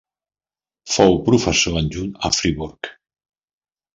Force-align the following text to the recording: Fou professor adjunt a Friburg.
Fou 0.93 1.19
professor 1.27 1.77
adjunt 1.83 2.09
a 2.29 2.33
Friburg. 2.39 2.93